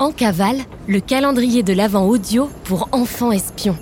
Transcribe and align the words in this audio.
En 0.00 0.12
cavale, 0.12 0.58
le 0.86 1.00
calendrier 1.00 1.64
de 1.64 1.72
l'Avent 1.72 2.06
audio 2.06 2.48
pour 2.62 2.88
enfants 2.92 3.32
espions. 3.32 3.76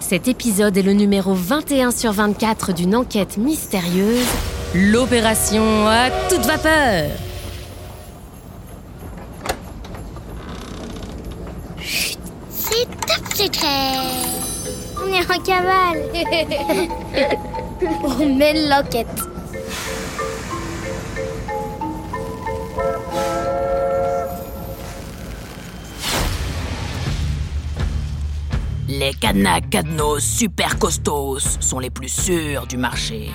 Cet 0.00 0.26
épisode 0.26 0.74
est 0.78 0.82
le 0.82 0.94
numéro 0.94 1.34
21 1.34 1.90
sur 1.90 2.12
24 2.12 2.72
d'une 2.72 2.96
enquête 2.96 3.36
mystérieuse, 3.36 4.26
l'opération 4.74 5.86
à 5.86 6.08
toute 6.30 6.46
vapeur. 6.46 7.10
C'est 12.48 12.86
top 13.06 13.34
secret 13.34 13.98
On 15.04 15.12
est 15.12 15.30
en 15.30 15.42
cavale 15.42 16.02
On 18.20 18.34
mène 18.34 18.70
l'enquête 18.70 19.27
Les 28.90 29.12
cadenas 29.12 29.60
cadenos 29.60 30.18
super 30.24 30.78
costauds 30.78 31.58
sont 31.60 31.78
les 31.78 31.90
plus 31.90 32.08
sûrs 32.08 32.66
du 32.66 32.78
marché. 32.78 33.28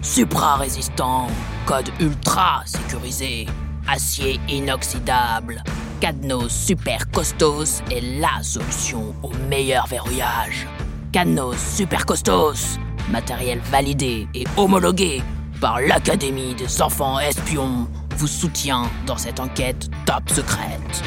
Supra 0.00 0.56
résistant, 0.56 1.26
code 1.66 1.90
ultra 2.00 2.62
sécurisé, 2.64 3.44
acier 3.86 4.40
inoxydable. 4.48 5.62
Cadenos 6.00 6.48
super 6.48 7.10
costos 7.10 7.82
est 7.90 8.00
la 8.18 8.42
solution 8.42 9.14
au 9.22 9.30
meilleur 9.50 9.86
verrouillage. 9.88 10.66
Cadenos 11.12 11.58
super 11.58 12.06
costos, 12.06 12.78
matériel 13.10 13.60
validé 13.70 14.26
et 14.34 14.44
homologué 14.56 15.22
par 15.60 15.82
l'Académie 15.82 16.54
des 16.54 16.80
enfants 16.80 17.20
espions, 17.20 17.86
vous 18.16 18.26
soutient 18.26 18.90
dans 19.06 19.18
cette 19.18 19.38
enquête 19.38 19.90
top 20.06 20.30
secrète. 20.30 21.02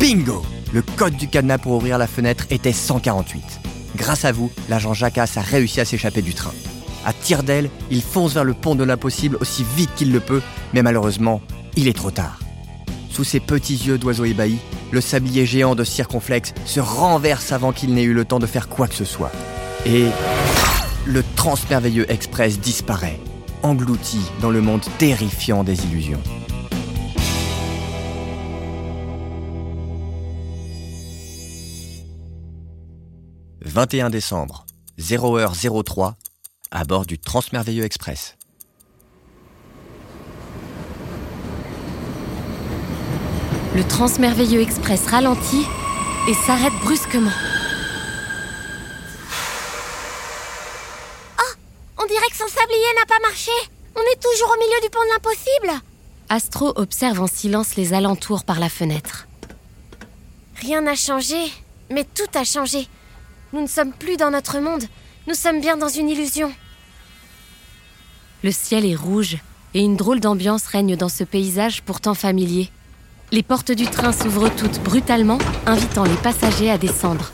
Bingo 0.00 0.42
Le 0.72 0.80
code 0.82 1.16
du 1.16 1.26
cadenas 1.26 1.58
pour 1.58 1.72
ouvrir 1.72 1.98
la 1.98 2.06
fenêtre 2.06 2.46
était 2.50 2.72
148. 2.72 3.42
Grâce 3.96 4.24
à 4.24 4.30
vous, 4.30 4.52
l'agent 4.68 4.94
Jacasse 4.94 5.36
a 5.36 5.40
réussi 5.40 5.80
à 5.80 5.84
s'échapper 5.84 6.22
du 6.22 6.34
train. 6.34 6.52
À 7.04 7.12
tire 7.12 7.42
d'aile, 7.42 7.68
il 7.90 8.00
fonce 8.00 8.34
vers 8.34 8.44
le 8.44 8.54
pont 8.54 8.76
de 8.76 8.84
l'impossible 8.84 9.38
aussi 9.40 9.64
vite 9.76 9.90
qu'il 9.96 10.12
le 10.12 10.20
peut, 10.20 10.40
mais 10.72 10.82
malheureusement, 10.82 11.40
il 11.74 11.88
est 11.88 11.96
trop 11.96 12.12
tard. 12.12 12.38
Sous 13.10 13.24
ses 13.24 13.40
petits 13.40 13.74
yeux 13.74 13.98
d'oiseau 13.98 14.24
ébahi, 14.24 14.58
le 14.92 15.00
sablier 15.00 15.46
géant 15.46 15.74
de 15.74 15.82
circonflexe 15.82 16.54
se 16.64 16.78
renverse 16.78 17.50
avant 17.50 17.72
qu'il 17.72 17.92
n'ait 17.92 18.04
eu 18.04 18.14
le 18.14 18.24
temps 18.24 18.38
de 18.38 18.46
faire 18.46 18.68
quoi 18.68 18.86
que 18.86 18.94
ce 18.94 19.04
soit. 19.04 19.32
Et 19.84 20.06
le 21.06 21.24
transmerveilleux 21.34 22.08
express 22.08 22.60
disparaît, 22.60 23.18
englouti 23.64 24.20
dans 24.40 24.50
le 24.50 24.60
monde 24.60 24.82
terrifiant 24.98 25.64
des 25.64 25.84
illusions. 25.86 26.22
21 33.78 34.10
décembre, 34.10 34.66
0h03, 34.98 36.14
à 36.72 36.82
bord 36.82 37.06
du 37.06 37.16
Transmerveilleux 37.16 37.84
Express. 37.84 38.36
Le 43.76 43.84
Transmerveilleux 43.84 44.62
Express 44.62 45.06
ralentit 45.06 45.64
et 46.28 46.34
s'arrête 46.34 46.72
brusquement. 46.82 47.30
On 52.00 52.06
dirait 52.06 52.30
que 52.30 52.36
son 52.36 52.48
sablier 52.48 52.82
n'a 52.98 53.06
pas 53.06 53.20
marché 53.22 53.52
On 53.94 54.00
est 54.00 54.20
toujours 54.20 54.56
au 54.56 54.58
milieu 54.58 54.80
du 54.82 54.90
pont 54.90 55.04
de 55.04 55.12
l'impossible 55.12 55.84
Astro 56.28 56.72
observe 56.74 57.20
en 57.20 57.28
silence 57.28 57.76
les 57.76 57.94
alentours 57.94 58.42
par 58.42 58.58
la 58.58 58.70
fenêtre. 58.70 59.28
Rien 60.56 60.80
n'a 60.80 60.96
changé, 60.96 61.52
mais 61.90 62.02
tout 62.02 62.36
a 62.36 62.42
changé. 62.42 62.88
Nous 63.52 63.62
ne 63.62 63.66
sommes 63.66 63.92
plus 63.92 64.16
dans 64.16 64.30
notre 64.30 64.58
monde, 64.58 64.84
nous 65.26 65.34
sommes 65.34 65.60
bien 65.60 65.76
dans 65.76 65.88
une 65.88 66.10
illusion. 66.10 66.52
Le 68.42 68.50
ciel 68.52 68.84
est 68.84 68.94
rouge 68.94 69.38
et 69.74 69.80
une 69.80 69.96
drôle 69.96 70.20
d'ambiance 70.20 70.66
règne 70.66 70.96
dans 70.96 71.08
ce 71.08 71.24
paysage 71.24 71.82
pourtant 71.82 72.14
familier. 72.14 72.70
Les 73.32 73.42
portes 73.42 73.72
du 73.72 73.86
train 73.86 74.12
s'ouvrent 74.12 74.54
toutes 74.54 74.80
brutalement, 74.80 75.38
invitant 75.66 76.04
les 76.04 76.16
passagers 76.16 76.70
à 76.70 76.78
descendre. 76.78 77.32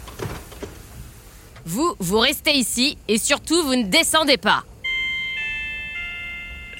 Vous, 1.67 1.97
vous 1.99 2.19
restez 2.19 2.53
ici 2.53 2.97
et 3.09 3.19
surtout, 3.19 3.63
vous 3.65 3.75
ne 3.75 3.85
descendez 3.85 4.37
pas. 4.37 4.65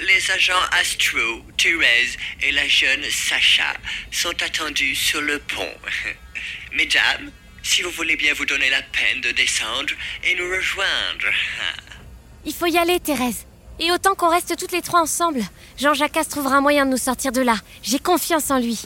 Les 0.01 0.31
agents 0.31 0.53
Astro, 0.81 1.43
Thérèse 1.57 2.17
et 2.43 2.53
la 2.53 2.67
jeune 2.69 3.03
Sacha 3.11 3.73
sont 4.11 4.43
attendus 4.43 4.95
sur 4.95 5.21
le 5.21 5.39
pont. 5.39 5.73
Mesdames, 6.77 7.31
si 7.65 7.83
vous 7.83 7.91
voulez 7.91 8.15
bien 8.15 8.33
vous 8.35 8.45
donner 8.45 8.71
la 8.71 8.83
peine 8.83 9.21
de 9.23 9.33
descendre 9.33 9.93
et 10.23 10.35
nous 10.37 10.49
rejoindre. 10.49 11.35
Il 12.47 12.53
faut 12.53 12.67
y 12.67 12.79
aller, 12.79 13.01
Thérèse. 13.01 13.47
Et 13.81 13.91
autant 13.91 14.15
qu'on 14.15 14.29
reste 14.29 14.57
toutes 14.57 14.71
les 14.71 14.83
trois 14.83 15.01
ensemble, 15.01 15.41
Jean-Jacques 15.79 16.29
trouvera 16.29 16.57
un 16.57 16.61
moyen 16.61 16.87
de 16.87 16.93
nous 16.93 16.99
sortir 16.99 17.33
de 17.33 17.41
là. 17.41 17.57
J'ai 17.83 17.99
confiance 17.99 18.51
en 18.51 18.61
lui. 18.61 18.83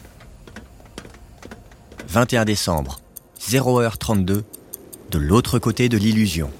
21 2.09 2.47
décembre, 2.47 3.01
0h32, 3.43 4.45
de 5.11 5.19
l'autre 5.19 5.59
côté 5.59 5.91
de 5.91 5.99
l'illusion. 5.99 6.51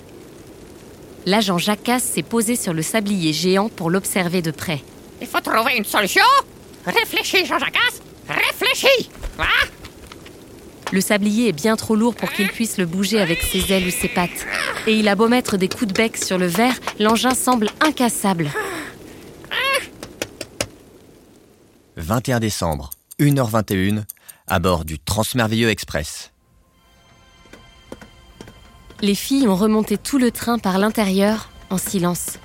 L'agent 1.25 1.57
Jacasse 1.57 2.03
s'est 2.03 2.23
posé 2.23 2.57
sur 2.57 2.75
le 2.75 2.83
sablier 2.83 3.33
géant 3.33 3.69
pour 3.69 3.91
l'observer 3.91 4.43
de 4.43 4.51
près. 4.51 4.83
Il 5.21 5.27
faut 5.27 5.41
trouver 5.41 5.77
une 5.77 5.85
solution. 5.85 6.25
Réfléchis, 6.85 7.47
Jean-Jacques. 7.47 7.79
Réfléchis. 8.29 9.11
Le 10.91 11.01
sablier 11.01 11.49
est 11.49 11.53
bien 11.53 11.77
trop 11.77 11.97
lourd 11.97 12.15
pour 12.15 12.31
qu'il 12.33 12.49
puisse 12.49 12.79
le 12.79 12.87
bouger 12.87 13.21
avec 13.21 13.43
ses 13.43 13.73
ailes 13.73 13.87
ou 13.87 13.91
ses 13.91 14.09
pattes. 14.09 14.47
Et 14.87 14.99
il 14.99 15.09
a 15.09 15.15
beau 15.15 15.29
mettre 15.29 15.57
des 15.57 15.69
coups 15.69 15.89
de 15.89 15.93
bec 15.93 16.17
sur 16.17 16.39
le 16.39 16.47
verre, 16.47 16.75
l'engin 16.99 17.35
semble 17.35 17.69
incassable. 17.81 18.51
21 21.97 22.41
décembre, 22.41 22.91
1h21, 23.21 24.05
à 24.47 24.59
bord 24.61 24.85
du 24.85 24.99
Transmerveilleux 24.99 25.69
Express. 25.69 26.33
Les 29.01 29.15
filles 29.15 29.47
ont 29.47 29.57
remonté 29.57 29.99
tout 29.99 30.19
le 30.19 30.31
train 30.31 30.59
par 30.59 30.79
l'intérieur, 30.79 31.51
en 31.71 31.79
silence. 31.79 32.39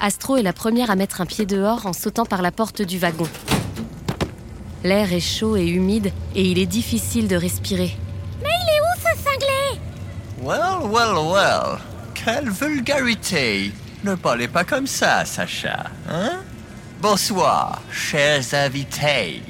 Astro 0.00 0.36
est 0.36 0.42
la 0.42 0.52
première 0.52 0.90
à 0.90 0.96
mettre 0.96 1.20
un 1.20 1.26
pied 1.26 1.44
dehors 1.44 1.86
en 1.86 1.92
sautant 1.92 2.24
par 2.24 2.40
la 2.40 2.52
porte 2.52 2.82
du 2.82 2.98
wagon. 2.98 3.28
L'air 4.82 5.12
est 5.12 5.20
chaud 5.20 5.56
et 5.56 5.66
humide 5.66 6.12
et 6.34 6.42
il 6.42 6.58
est 6.58 6.66
difficile 6.66 7.28
de 7.28 7.36
respirer. 7.36 7.96
Où 8.42 8.98
ce 8.98 9.22
cinglé? 9.22 9.80
Well, 10.42 10.90
well, 10.90 11.16
well. 11.32 11.78
Quelle 12.14 12.50
vulgarité. 12.50 13.72
Ne 14.04 14.14
parlez 14.14 14.48
pas 14.48 14.64
comme 14.64 14.86
ça, 14.86 15.24
Sacha. 15.24 15.84
Hein? 16.08 16.40
Bonsoir, 17.02 17.82
chers 17.90 18.54
invités. 18.54 19.42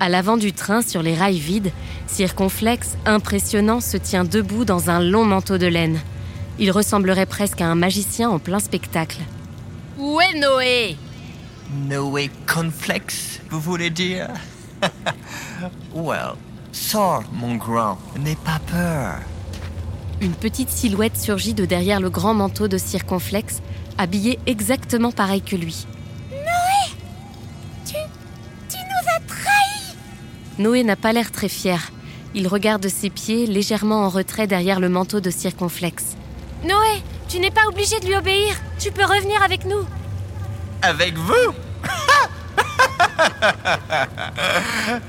À 0.00 0.08
l'avant 0.08 0.36
du 0.36 0.52
train, 0.52 0.82
sur 0.82 1.02
les 1.02 1.14
rails 1.14 1.38
vides, 1.38 1.72
Circonflexe, 2.08 2.96
impressionnant, 3.06 3.80
se 3.80 3.96
tient 3.96 4.24
debout 4.24 4.64
dans 4.64 4.90
un 4.90 5.00
long 5.00 5.24
manteau 5.24 5.58
de 5.58 5.66
laine. 5.66 6.00
Il 6.58 6.70
ressemblerait 6.72 7.26
presque 7.26 7.60
à 7.60 7.66
un 7.66 7.74
magicien 7.74 8.30
en 8.30 8.38
plein 8.38 8.58
spectacle. 8.58 9.18
Où 9.98 10.20
est 10.20 10.38
Noé? 10.38 10.96
Noé 11.70 12.30
Conflex, 12.46 13.40
vous 13.50 13.60
voulez 13.60 13.90
dire? 13.90 14.28
Well, 15.94 16.34
sors, 16.72 17.24
mon 17.32 17.56
grand, 17.56 17.98
n'aie 18.18 18.36
pas 18.36 18.60
peur. 18.70 19.16
Une 20.20 20.32
petite 20.32 20.70
silhouette 20.70 21.16
surgit 21.16 21.52
de 21.52 21.64
derrière 21.64 22.00
le 22.00 22.10
grand 22.10 22.32
manteau 22.32 22.68
de 22.68 22.78
Circonflexe, 22.78 23.60
habillé 23.98 24.38
exactement 24.46 25.12
pareil 25.12 25.42
que 25.42 25.56
lui. 25.56 25.86
Tu 27.84 27.96
nous 28.76 29.16
as 29.16 29.20
trahis 29.26 29.96
Noé 30.58 30.84
n'a 30.84 30.96
pas 30.96 31.12
l'air 31.12 31.32
très 31.32 31.48
fier. 31.48 31.92
Il 32.34 32.46
regarde 32.48 32.88
ses 32.88 33.10
pieds 33.10 33.46
légèrement 33.46 34.04
en 34.04 34.08
retrait 34.08 34.46
derrière 34.46 34.80
le 34.80 34.88
manteau 34.88 35.20
de 35.20 35.30
Circonflexe. 35.30 36.16
Noé, 36.64 37.02
tu 37.28 37.40
n'es 37.40 37.50
pas 37.50 37.66
obligé 37.68 37.98
de 38.00 38.06
lui 38.06 38.16
obéir. 38.16 38.54
Tu 38.78 38.90
peux 38.90 39.04
revenir 39.04 39.42
avec 39.42 39.64
nous. 39.66 39.84
Avec 40.82 41.16
vous 41.16 41.34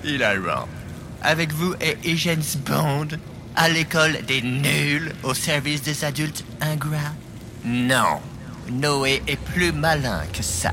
Il 0.04 0.24
a 0.24 0.30
raison. 0.32 0.68
Avec 1.22 1.54
vous 1.54 1.76
et 1.82 2.18
James 2.18 2.42
Bond, 2.66 3.08
à 3.56 3.70
l'école 3.70 4.20
des 4.26 4.42
nuls, 4.42 5.14
au 5.24 5.34
service 5.34 5.82
des 5.82 6.06
adultes 6.06 6.44
ingrats 6.62 7.14
Non. 7.66 8.22
Noé 8.72 9.22
est 9.28 9.40
plus 9.40 9.72
malin 9.72 10.22
que 10.32 10.44
ça. 10.44 10.72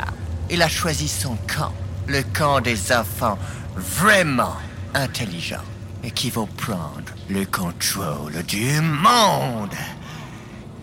Il 0.51 0.63
a 0.63 0.69
choisi 0.69 1.09
son 1.09 1.37
camp, 1.53 1.73
le 2.07 2.23
camp 2.23 2.61
des 2.61 2.93
enfants 2.93 3.39
vraiment 3.75 4.57
intelligents 4.95 5.65
et 6.05 6.11
qui 6.11 6.31
vont 6.31 6.47
prendre 6.47 7.03
le 7.29 7.45
contrôle 7.45 8.43
du 8.47 8.81
monde. 8.81 9.75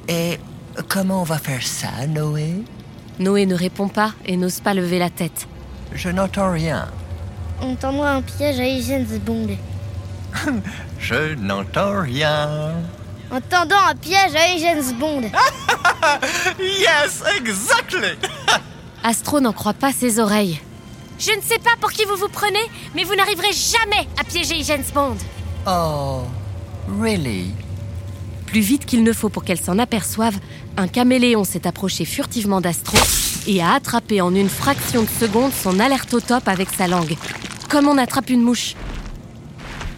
Et 0.07 0.39
comment 0.89 1.21
on 1.21 1.25
va 1.25 1.37
faire 1.37 1.63
ça, 1.63 2.05
Noé? 2.07 2.63
Noé 3.19 3.45
ne 3.45 3.55
répond 3.55 3.87
pas 3.87 4.13
et 4.25 4.37
n'ose 4.37 4.59
pas 4.59 4.73
lever 4.73 4.99
la 4.99 5.09
tête. 5.09 5.47
Je 5.93 6.09
n'entends 6.09 6.51
rien. 6.51 6.87
Entends-moi 7.61 8.09
un 8.09 8.21
piège 8.21 8.59
à 8.59 8.81
James 8.81 9.19
Bond. 9.25 9.47
Je 10.99 11.35
n'entends 11.35 12.01
rien. 12.01 12.73
Entendant 13.31 13.75
un 13.89 13.95
piège 13.95 14.35
à 14.35 14.57
James 14.57 14.97
Bond. 14.99 15.21
Yes, 16.59 17.23
exactly. 17.37 18.17
Astro 19.03 19.39
n'en 19.39 19.53
croit 19.53 19.73
pas 19.73 19.93
ses 19.93 20.19
oreilles. 20.19 20.59
Je 21.17 21.31
ne 21.31 21.41
sais 21.41 21.59
pas 21.59 21.75
pour 21.79 21.91
qui 21.91 22.03
vous 22.03 22.17
vous 22.17 22.27
prenez, 22.27 22.59
mais 22.93 23.03
vous 23.05 23.15
n'arriverez 23.15 23.53
jamais 23.53 24.07
à 24.19 24.23
piéger 24.25 24.61
James 24.63 24.83
Bond. 24.93 25.15
Oh, 25.65 26.23
really? 26.99 27.53
Plus 28.53 28.61
vite 28.61 28.85
qu'il 28.85 29.03
ne 29.03 29.13
faut 29.13 29.29
pour 29.29 29.43
qu'elle 29.43 29.59
s'en 29.59 29.79
aperçoive, 29.79 30.37
un 30.77 30.87
caméléon 30.87 31.43
s'est 31.43 31.65
approché 31.65 32.05
furtivement 32.05 32.61
d'Astro 32.61 32.99
et 33.47 33.63
a 33.63 33.73
attrapé 33.73 34.21
en 34.21 34.35
une 34.35 34.47
fraction 34.47 35.01
de 35.01 35.09
seconde 35.09 35.51
son 35.51 35.79
alerte 35.79 36.13
au 36.13 36.19
top 36.19 36.47
avec 36.47 36.69
sa 36.69 36.87
langue, 36.87 37.15
comme 37.67 37.87
on 37.87 37.97
attrape 37.97 38.29
une 38.29 38.43
mouche. 38.43 38.75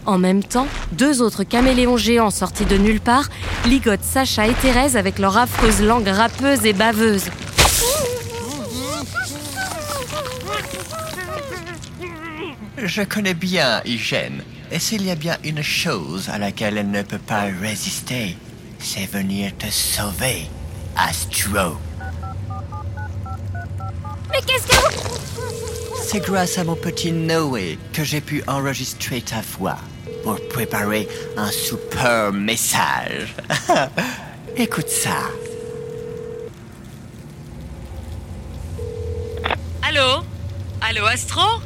En 0.05 0.17
même 0.17 0.41
temps, 0.41 0.67
deux 0.93 1.21
autres 1.21 1.43
caméléons 1.43 1.97
géants 1.97 2.29
sortis 2.29 2.63
de 2.63 2.77
nulle 2.77 3.01
part 3.01 3.27
ligotent 3.65 4.05
Sacha 4.05 4.47
et 4.47 4.53
Thérèse 4.53 4.95
avec 4.95 5.19
leur 5.19 5.35
affreuse 5.35 5.81
langue 5.81 6.07
râpeuse 6.07 6.65
et 6.65 6.71
baveuse. 6.71 7.25
Je 12.77 13.01
connais 13.01 13.33
bien 13.33 13.81
Hygiène. 13.83 14.43
Et 14.71 14.79
s'il 14.79 15.05
y 15.05 15.11
a 15.11 15.15
bien 15.15 15.37
une 15.43 15.61
chose 15.61 16.29
à 16.29 16.37
laquelle 16.37 16.77
elle 16.77 16.89
ne 16.89 17.03
peut 17.03 17.19
pas 17.19 17.43
résister, 17.61 18.35
c'est 18.85 19.07
venir 19.07 19.51
te 19.57 19.65
sauver, 19.65 20.47
Astro. 20.95 21.77
Mais 24.29 24.39
qu'est-ce 24.45 24.67
que 24.67 24.75
vous... 24.75 26.03
C'est 26.03 26.19
grâce 26.19 26.59
à 26.59 26.63
mon 26.63 26.75
petit 26.75 27.11
Noé 27.11 27.79
que 27.93 28.03
j'ai 28.03 28.21
pu 28.21 28.43
enregistrer 28.45 29.21
ta 29.21 29.41
voix 29.41 29.77
pour 30.23 30.39
préparer 30.49 31.07
un 31.35 31.49
super 31.49 32.31
message. 32.31 33.33
Écoute 34.55 34.89
ça. 34.89 35.31
Allô? 39.81 40.23
Allô, 40.81 41.05
Astro? 41.07 41.59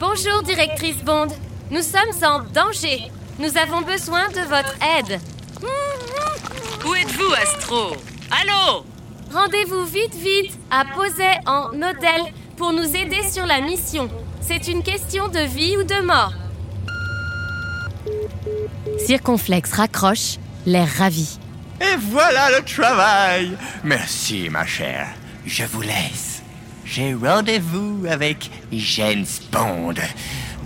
Bonjour, 0.00 0.42
directrice 0.42 1.04
Bond. 1.04 1.28
Nous 1.70 1.82
sommes 1.82 2.24
en 2.24 2.40
danger. 2.40 3.10
Nous 3.38 3.58
avons 3.58 3.82
besoin 3.82 4.30
de 4.30 4.40
votre 4.40 4.74
aide. 4.98 5.20
Astro 7.66 7.96
Allô? 8.30 8.84
Rendez-vous 9.32 9.84
vite, 9.86 10.14
vite 10.14 10.56
à 10.70 10.84
poser 10.84 11.32
en 11.46 11.70
hôtel 11.70 12.32
pour 12.56 12.72
nous 12.72 12.94
aider 12.94 13.22
sur 13.28 13.44
la 13.44 13.60
mission. 13.60 14.08
C'est 14.40 14.68
une 14.68 14.84
question 14.84 15.26
de 15.26 15.40
vie 15.40 15.76
ou 15.76 15.82
de 15.82 16.00
mort. 16.06 16.32
Circonflexe 19.04 19.72
raccroche, 19.72 20.36
l'air 20.64 20.86
ravi. 20.96 21.40
Et 21.80 21.96
voilà 22.08 22.56
le 22.56 22.64
travail. 22.64 23.56
Merci, 23.82 24.48
ma 24.48 24.64
chère. 24.64 25.08
Je 25.44 25.64
vous 25.64 25.82
laisse. 25.82 26.42
J'ai 26.84 27.14
rendez-vous 27.14 28.06
avec 28.08 28.48
James 28.70 29.26
Bond 29.50 29.94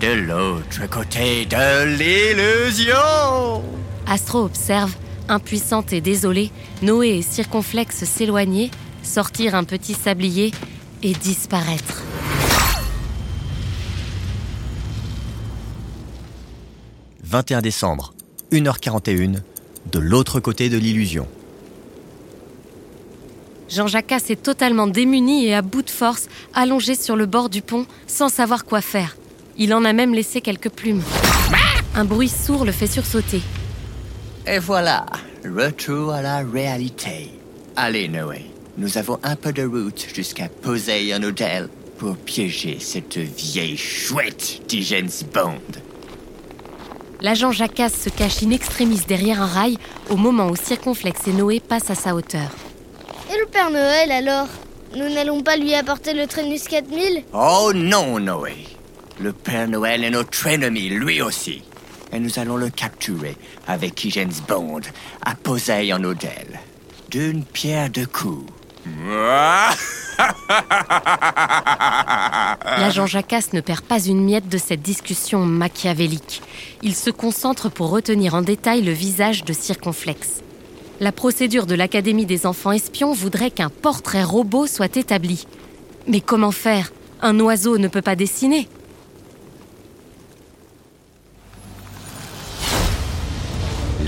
de 0.00 0.12
l'autre 0.12 0.86
côté 0.90 1.46
de 1.46 1.96
l'illusion. 1.96 3.64
Astro 4.06 4.44
observe, 4.44 4.94
impuissante 5.30 5.92
et 5.92 6.00
désolée, 6.00 6.50
Noé 6.82 7.18
et 7.18 7.22
Circonflexe 7.22 8.04
s'éloigner, 8.04 8.70
sortir 9.02 9.54
un 9.54 9.64
petit 9.64 9.94
sablier 9.94 10.52
et 11.02 11.12
disparaître. 11.12 12.02
«21 17.24 17.60
décembre, 17.60 18.12
1h41, 18.50 19.36
de 19.92 19.98
l'autre 19.98 20.40
côté 20.40 20.68
de 20.68 20.76
l'illusion. 20.76 21.26
Jean 23.68 23.86
Jacques 23.86 24.10
est 24.28 24.42
totalement 24.42 24.88
démuni 24.88 25.46
et 25.46 25.54
à 25.54 25.62
bout 25.62 25.82
de 25.82 25.90
force, 25.90 26.26
allongé 26.54 26.96
sur 26.96 27.14
le 27.14 27.26
bord 27.26 27.48
du 27.48 27.62
pont, 27.62 27.86
sans 28.08 28.28
savoir 28.28 28.64
quoi 28.64 28.80
faire. 28.80 29.16
Il 29.56 29.72
en 29.74 29.84
a 29.84 29.92
même 29.92 30.12
laissé 30.12 30.40
quelques 30.40 30.70
plumes. 30.70 31.02
Un 31.94 32.04
bruit 32.04 32.28
sourd 32.28 32.64
le 32.64 32.72
fait 32.72 32.88
sursauter. 32.88 33.42
Et 34.46 34.58
voilà, 34.58 35.06
retour 35.44 36.12
à 36.12 36.22
la 36.22 36.38
réalité. 36.38 37.30
Allez, 37.76 38.08
Noé, 38.08 38.46
nous 38.78 38.98
avons 38.98 39.18
un 39.22 39.36
peu 39.36 39.52
de 39.52 39.64
route 39.64 40.06
jusqu'à 40.14 40.48
poser 40.48 41.12
un 41.12 41.22
hôtel 41.22 41.68
pour 41.98 42.16
piéger 42.16 42.78
cette 42.80 43.18
vieille 43.18 43.76
chouette 43.76 44.62
d'Hygiène 44.66 45.10
Bond. 45.32 45.60
L'agent 47.20 47.52
Jacasse 47.52 48.00
se 48.00 48.08
cache 48.08 48.42
in 48.42 48.50
extremis 48.50 49.02
derrière 49.06 49.42
un 49.42 49.46
rail 49.46 49.78
au 50.08 50.16
moment 50.16 50.48
où 50.48 50.56
Circonflexe 50.56 51.28
et 51.28 51.32
Noé 51.32 51.60
passent 51.60 51.90
à 51.90 51.94
sa 51.94 52.14
hauteur. 52.14 52.50
Et 53.32 53.38
le 53.38 53.46
Père 53.46 53.70
Noël 53.70 54.10
alors? 54.10 54.48
Nous 54.96 55.08
n'allons 55.08 55.42
pas 55.42 55.56
lui 55.56 55.74
apporter 55.74 56.14
le 56.14 56.26
Trainus 56.26 56.64
4000 56.64 57.22
Oh 57.32 57.70
non, 57.74 58.18
Noé. 58.18 58.54
Le 59.20 59.32
Père 59.32 59.68
Noël 59.68 60.02
est 60.02 60.10
notre 60.10 60.46
ennemi, 60.46 60.88
lui 60.88 61.20
aussi. 61.22 61.62
Et 62.12 62.18
nous 62.18 62.38
allons 62.38 62.56
le 62.56 62.70
capturer 62.70 63.36
avec 63.66 64.04
Hygiène 64.04 64.32
Bond 64.48 64.80
à 65.24 65.34
poser 65.34 65.92
en 65.92 66.02
hôtel. 66.04 66.60
D'une 67.10 67.44
pierre 67.44 67.90
deux 67.90 68.06
coups. 68.06 68.50
L'agent 72.64 73.06
Jacasse 73.06 73.52
ne 73.52 73.60
perd 73.60 73.82
pas 73.82 74.02
une 74.02 74.24
miette 74.24 74.48
de 74.48 74.58
cette 74.58 74.82
discussion 74.82 75.44
machiavélique. 75.44 76.42
Il 76.82 76.94
se 76.94 77.10
concentre 77.10 77.68
pour 77.70 77.90
retenir 77.90 78.34
en 78.34 78.42
détail 78.42 78.82
le 78.82 78.92
visage 78.92 79.44
de 79.44 79.52
Circonflexe. 79.52 80.42
La 81.00 81.12
procédure 81.12 81.66
de 81.66 81.74
l'Académie 81.74 82.26
des 82.26 82.46
enfants 82.46 82.72
espions 82.72 83.12
voudrait 83.12 83.50
qu'un 83.50 83.70
portrait 83.70 84.22
robot 84.22 84.66
soit 84.66 84.96
établi. 84.96 85.46
Mais 86.06 86.20
comment 86.20 86.50
faire? 86.52 86.92
Un 87.22 87.38
oiseau 87.40 87.78
ne 87.78 87.88
peut 87.88 88.02
pas 88.02 88.16
dessiner. 88.16 88.68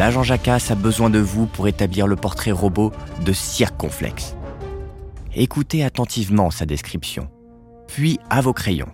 L'agent 0.02 0.24
Jacasse 0.24 0.72
a 0.72 0.74
besoin 0.74 1.10
de 1.10 1.20
vous 1.20 1.46
pour 1.46 1.68
établir 1.68 2.08
le 2.08 2.16
portrait 2.16 2.50
robot 2.50 2.90
de 3.24 3.32
Circonflexe. 3.32 4.34
Écoutez 5.36 5.84
attentivement 5.84 6.50
sa 6.50 6.66
description, 6.66 7.30
puis 7.86 8.18
à 8.28 8.40
vos 8.40 8.52
crayons. 8.52 8.90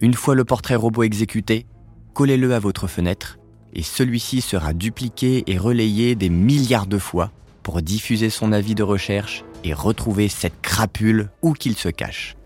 Une 0.00 0.14
fois 0.14 0.36
le 0.36 0.44
portrait 0.44 0.76
robot 0.76 1.02
exécuté, 1.02 1.66
collez-le 2.14 2.54
à 2.54 2.60
votre 2.60 2.86
fenêtre 2.86 3.38
et 3.72 3.82
celui-ci 3.82 4.42
sera 4.42 4.74
dupliqué 4.74 5.42
et 5.48 5.58
relayé 5.58 6.14
des 6.14 6.28
milliards 6.28 6.86
de 6.86 6.98
fois 6.98 7.32
pour 7.64 7.82
diffuser 7.82 8.30
son 8.30 8.52
avis 8.52 8.76
de 8.76 8.84
recherche 8.84 9.42
et 9.64 9.74
retrouver 9.74 10.28
cette 10.28 10.62
crapule 10.62 11.30
où 11.42 11.52
qu'il 11.52 11.76
se 11.76 11.88
cache. 11.88 12.36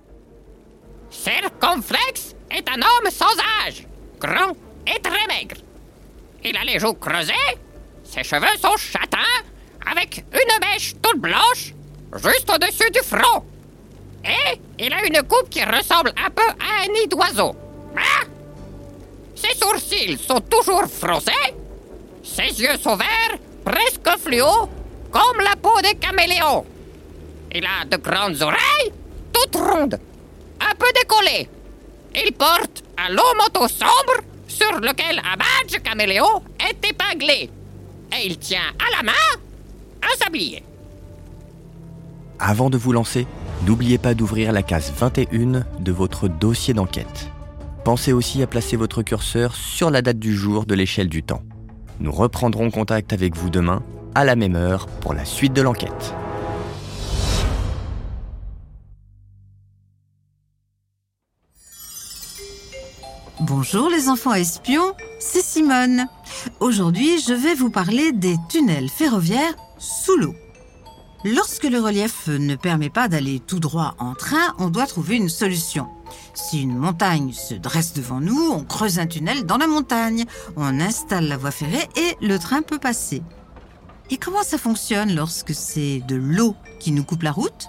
Circonflexe 1.11 2.37
est 2.51 2.67
un 2.71 2.81
homme 2.81 3.11
sans 3.11 3.27
âge, 3.67 3.87
grand 4.19 4.57
et 4.87 4.99
très 5.03 5.27
maigre. 5.27 5.57
Il 6.45 6.57
a 6.57 6.65
les 6.65 6.79
joues 6.79 6.95
creusées, 6.95 7.33
ses 8.05 8.25
cheveux 8.25 8.57
sont 8.61 8.77
châtains, 8.77 9.19
avec 9.91 10.25
une 10.33 10.67
mèche 10.67 10.95
toute 11.03 11.21
blanche, 11.21 11.75
juste 12.17 12.51
au-dessus 12.51 12.91
du 12.91 13.01
front. 13.01 13.45
Et 14.25 14.61
il 14.79 14.93
a 14.93 15.05
une 15.05 15.23
coupe 15.23 15.51
qui 15.51 15.63
ressemble 15.65 16.13
un 16.17 16.31
peu 16.31 16.43
à 16.43 16.85
un 16.85 16.93
nid 16.93 17.09
d'oiseau. 17.09 17.55
Ah 17.97 18.25
ses 19.35 19.57
sourcils 19.57 20.19
sont 20.19 20.41
toujours 20.41 20.87
froncés, 20.87 21.55
ses 22.23 22.61
yeux 22.61 22.77
sont 22.79 22.97
verts, 22.97 23.39
presque 23.65 24.19
fluo, 24.19 24.69
comme 25.11 25.41
la 25.43 25.57
peau 25.57 25.81
des 25.83 25.95
caméléons. 25.95 26.67
Il 27.53 27.65
a 27.65 27.85
de 27.87 27.97
grandes 27.97 28.41
oreilles, 28.43 28.93
toutes 29.33 29.57
rondes, 29.57 29.99
un 30.61 30.75
peu 30.75 30.87
décollées. 30.95 31.49
Il 32.15 32.33
porte 32.33 32.83
un 32.99 33.11
long 33.11 33.35
manteau 33.39 33.67
sombre 33.67 34.21
sur 34.51 34.81
lequel 34.81 35.21
un 35.21 35.37
badge 35.37 35.81
caméléon 35.83 36.43
est 36.59 36.89
épinglé. 36.89 37.51
Et 38.13 38.27
il 38.27 38.39
tient 38.39 38.75
à 38.79 38.97
la 38.97 39.03
main 39.05 39.41
un 40.03 40.25
sablier. 40.25 40.63
Avant 42.39 42.71
de 42.71 42.79
vous 42.79 42.93
lancer, 42.93 43.27
n'oubliez 43.67 43.99
pas 43.99 44.15
d'ouvrir 44.15 44.53
la 44.53 44.63
case 44.63 44.93
21 44.97 45.65
de 45.79 45.93
votre 45.93 46.29
dossier 46.29 46.75
d'enquête. 46.75 47.31
Pensez 47.85 48.13
aussi 48.13 48.43
à 48.43 48.47
placer 48.47 48.77
votre 48.77 49.03
curseur 49.03 49.55
sur 49.55 49.91
la 49.91 50.03
date 50.03 50.19
du 50.19 50.35
jour 50.35 50.67
de 50.67 50.75
l'échelle 50.75 51.09
du 51.09 51.23
temps. 51.23 51.43
Nous 52.01 52.13
reprendrons 52.13 52.71
contact 52.71 53.13
avec 53.13 53.37
vous 53.37 53.51
demain, 53.51 53.83
à 54.15 54.25
la 54.25 54.37
même 54.37 54.57
heure, 54.57 54.87
pour 54.87 55.15
la 55.15 55.25
suite 55.25 55.53
de 55.53 55.63
l'enquête. 55.63 56.15
Bonjour 63.41 63.89
les 63.89 64.11
enfants 64.11 64.35
espions, 64.35 64.95
c'est 65.19 65.43
Simone. 65.43 66.07
Aujourd'hui, 66.61 67.19
je 67.27 67.33
vais 67.33 67.55
vous 67.55 67.71
parler 67.71 68.13
des 68.13 68.37
tunnels 68.51 68.91
ferroviaires 68.91 69.55
sous 69.79 70.15
l'eau. 70.19 70.35
Lorsque 71.25 71.65
le 71.65 71.81
relief 71.81 72.27
ne 72.27 72.55
permet 72.55 72.91
pas 72.91 73.09
d'aller 73.09 73.41
tout 73.41 73.59
droit 73.59 73.95
en 73.99 74.15
train, 74.15 74.55
on 74.59 74.69
doit 74.69 74.87
trouver 74.87 75.17
une 75.17 75.31
solution. 75.31 75.89
Si 76.35 76.61
une 76.61 76.77
montagne 76.77 77.33
se 77.33 77.55
dresse 77.55 77.95
devant 77.95 78.21
nous, 78.21 78.51
on 78.51 78.63
creuse 78.63 78.99
un 78.99 79.07
tunnel 79.07 79.47
dans 79.47 79.57
la 79.57 79.67
montagne, 79.67 80.27
on 80.57 80.79
installe 80.79 81.27
la 81.27 81.39
voie 81.39 81.51
ferrée 81.51 81.89
et 81.97 82.17
le 82.21 82.39
train 82.39 82.61
peut 82.61 82.79
passer. 82.79 83.23
Et 84.11 84.19
comment 84.19 84.43
ça 84.43 84.59
fonctionne 84.59 85.15
lorsque 85.15 85.55
c'est 85.55 86.03
de 86.07 86.17
l'eau 86.17 86.57
qui 86.79 86.93
nous 86.93 87.05
coupe 87.05 87.23
la 87.23 87.33
route? 87.33 87.69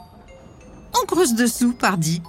On 1.01 1.05
creuse 1.05 1.33
dessous, 1.33 1.71
pardi. 1.71 2.21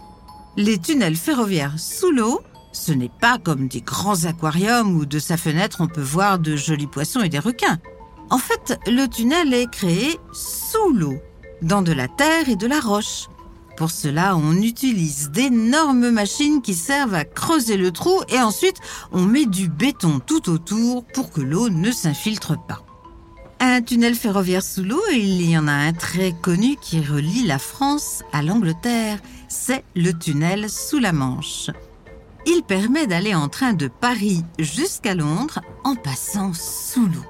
Les 0.56 0.78
tunnels 0.78 1.16
ferroviaires 1.16 1.80
sous 1.80 2.12
l'eau, 2.12 2.40
ce 2.73 2.93
n'est 2.93 3.11
pas 3.21 3.38
comme 3.38 3.69
des 3.69 3.83
grands 3.83 4.25
aquariums 4.25 4.97
où 4.97 5.07
de 5.07 5.19
sa 5.19 5.37
fenêtre 5.37 5.79
on 5.81 5.88
peut 5.88 6.00
voir 6.00 6.38
de 6.38 6.57
jolis 6.57 6.87
poissons 6.87 7.21
et 7.21 7.29
des 7.29 7.38
requins. 7.38 7.79
En 8.31 8.38
fait, 8.38 8.79
le 8.87 9.07
tunnel 9.07 9.52
est 9.52 9.71
créé 9.71 10.19
sous 10.33 10.93
l'eau, 10.93 11.17
dans 11.61 11.83
de 11.83 11.93
la 11.93 12.09
terre 12.09 12.49
et 12.49 12.57
de 12.57 12.67
la 12.67 12.81
roche. 12.81 13.29
Pour 13.76 13.91
cela, 13.91 14.37
on 14.37 14.55
utilise 14.57 15.31
d'énormes 15.31 16.11
machines 16.11 16.62
qui 16.62 16.75
servent 16.75 17.14
à 17.14 17.25
creuser 17.25 17.76
le 17.76 17.91
trou 17.91 18.23
et 18.29 18.41
ensuite 18.41 18.76
on 19.12 19.23
met 19.23 19.47
du 19.47 19.69
béton 19.69 20.21
tout 20.21 20.50
autour 20.50 21.05
pour 21.05 21.31
que 21.31 21.41
l'eau 21.41 21.69
ne 21.69 21.91
s'infiltre 21.91 22.57
pas. 22.67 22.83
Un 23.61 23.81
tunnel 23.81 24.14
ferroviaire 24.14 24.62
sous 24.62 24.83
l'eau, 24.83 25.02
il 25.12 25.49
y 25.49 25.57
en 25.57 25.69
a 25.69 25.73
un 25.73 25.93
très 25.93 26.33
connu 26.33 26.76
qui 26.81 27.00
relie 27.00 27.47
la 27.47 27.59
France 27.59 28.23
à 28.33 28.43
l'Angleterre. 28.43 29.19
C'est 29.49 29.85
le 29.95 30.12
tunnel 30.12 30.69
sous 30.69 30.99
la 30.99 31.12
Manche. 31.12 31.71
Il 32.44 32.62
permet 32.64 33.06
d'aller 33.06 33.34
en 33.34 33.49
train 33.49 33.72
de 33.72 33.87
Paris 33.87 34.44
jusqu'à 34.58 35.14
Londres 35.14 35.61
en 35.84 35.94
passant 35.94 36.52
sous 36.54 37.06
l'eau. 37.06 37.25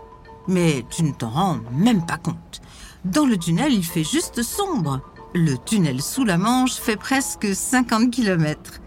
Mais 0.49 0.85
tu 0.91 1.05
ne 1.05 1.13
t'en 1.13 1.31
rends 1.31 1.59
même 1.73 2.07
pas 2.07 2.17
compte. 2.17 2.63
Dans 3.05 3.27
le 3.27 3.37
tunnel, 3.37 3.73
il 3.75 3.85
fait 3.85 4.05
juste 4.05 4.43
sombre. 4.43 5.01
Le 5.35 5.57
tunnel 5.59 6.01
sous 6.01 6.25
la 6.25 6.39
Manche 6.39 6.75
fait 6.75 6.97
presque 6.97 7.55
50 7.55 8.11
km. 8.11 8.81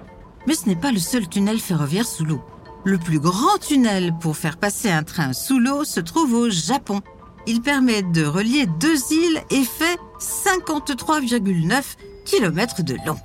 Mais 0.48 0.56
ce 0.56 0.68
n'est 0.68 0.76
pas 0.76 0.92
le 0.92 1.00
seul 1.00 1.28
tunnel 1.30 1.60
ferroviaire 1.60 2.08
sous 2.08 2.26
l'eau. 2.26 2.42
Le 2.84 2.98
plus 2.98 3.20
grand 3.20 3.58
tunnel 3.60 4.14
pour 4.20 4.36
faire 4.36 4.58
passer 4.58 4.90
un 4.90 5.04
train 5.04 5.34
sous 5.34 5.60
l'eau 5.60 5.84
se 5.84 6.00
trouve 6.00 6.34
au 6.34 6.50
Japon. 6.50 7.02
Il 7.46 7.62
permet 7.62 8.02
de 8.02 8.26
relier 8.26 8.66
deux 8.80 8.98
îles 9.12 9.42
et 9.52 9.64
fait 9.64 10.00
53,9 10.20 11.84
km 12.26 12.84
de 12.84 12.96
long. 13.06 13.18